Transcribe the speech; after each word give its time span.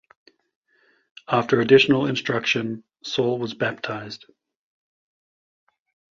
After 1.27 1.61
additional 1.61 2.07
instruction, 2.07 2.83
Saul 3.03 3.37
was 3.37 3.53
baptized. 3.53 4.25